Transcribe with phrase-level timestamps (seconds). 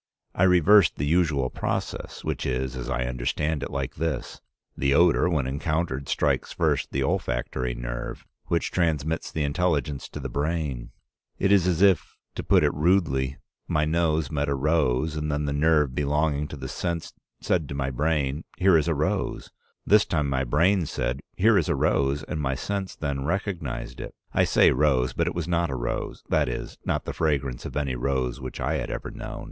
[0.33, 4.41] I reversed the usual process, which is, as I understand it, like this:
[4.75, 10.27] the odor when encountered strikes first the olfactory nerve, which transmits the intelligence to the
[10.27, 10.89] brain.
[11.37, 13.37] It is as if, to put it rudely,
[13.67, 17.75] my nose met a rose, and then the nerve belonging to the sense said to
[17.75, 19.51] my brain, 'Here is a rose.'
[19.85, 24.15] This time my brain said, 'Here is a rose,' and my sense then recognized it.
[24.33, 27.77] I say rose, but it was not a rose, that is, not the fragrance of
[27.77, 29.39] any rose which I had ever known.